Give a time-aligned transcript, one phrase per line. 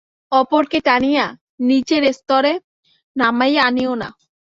[0.31, 1.25] অপরকে টানিয়া
[1.61, 2.53] নিজের স্তরে
[3.15, 4.09] নামাইয়া আনিও না।